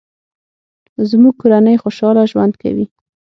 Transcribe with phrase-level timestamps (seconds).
[1.09, 2.85] زموږ کورنۍ خوشحاله ژوند کوي